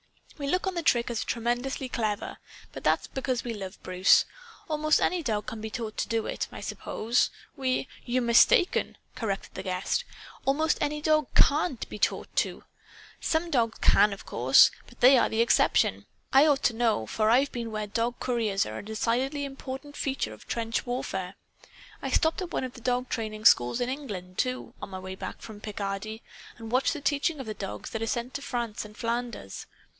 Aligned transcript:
We 0.39 0.47
look 0.47 0.65
on 0.65 0.73
the 0.73 0.81
trick 0.81 1.11
as 1.11 1.23
tremendously 1.23 1.87
clever. 1.87 2.39
But 2.71 2.83
that's 2.83 3.05
because 3.05 3.43
we 3.43 3.53
love 3.53 3.77
Bruce. 3.83 4.25
Almost 4.67 4.99
any 4.99 5.21
dog 5.21 5.45
can 5.45 5.61
be 5.61 5.69
taught 5.69 5.95
to 5.97 6.07
do 6.07 6.25
it, 6.25 6.47
I 6.51 6.59
suppose. 6.61 7.29
We" 7.55 7.87
"You're 8.07 8.23
mistaken!" 8.23 8.97
corrected 9.13 9.53
the 9.53 9.61
guest. 9.61 10.03
"Almost 10.43 10.79
any 10.81 10.99
dog 10.99 11.27
CAN'T 11.35 11.87
be 11.87 11.99
taught 11.99 12.35
to. 12.37 12.63
Some 13.19 13.51
dogs 13.51 13.77
can, 13.83 14.11
of 14.11 14.25
course; 14.25 14.71
but 14.87 14.99
they 15.01 15.15
are 15.19 15.29
the 15.29 15.41
exception. 15.41 16.07
I 16.33 16.47
ought 16.47 16.63
to 16.63 16.73
know, 16.73 17.05
for 17.05 17.29
I've 17.29 17.51
been 17.51 17.69
where 17.71 17.85
dog 17.85 18.19
couriers 18.19 18.65
are 18.65 18.79
a 18.79 18.83
decidedly 18.83 19.45
important 19.45 19.95
feature 19.95 20.33
of 20.33 20.47
trench 20.47 20.83
warfare. 20.87 21.35
I 22.01 22.09
stopped 22.09 22.41
at 22.41 22.49
one 22.49 22.63
of 22.63 22.73
the 22.73 22.81
dog 22.81 23.09
training 23.09 23.45
schools 23.45 23.79
in 23.79 23.89
England, 23.89 24.39
too, 24.39 24.73
on 24.81 24.89
my 24.89 24.97
way 24.97 25.13
back 25.13 25.39
from 25.43 25.61
Picardy, 25.61 26.23
and 26.57 26.71
watched 26.71 26.93
the 26.93 27.01
teaching 27.01 27.39
of 27.39 27.45
the 27.45 27.53
dogs 27.53 27.91
that 27.91 28.01
are 28.01 28.07
sent 28.07 28.33
to 28.33 28.41
France 28.41 28.83
and 28.83 28.97
Flanders. 28.97 29.67